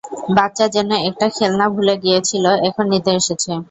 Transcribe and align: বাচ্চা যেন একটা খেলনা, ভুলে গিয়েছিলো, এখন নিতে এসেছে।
বাচ্চা 0.37 0.65
যেন 0.67 0.89
একটা 1.09 1.27
খেলনা, 1.29 1.65
ভুলে 1.75 1.95
গিয়েছিলো, 2.03 2.51
এখন 2.67 2.85
নিতে 2.93 3.11
এসেছে। 3.19 3.51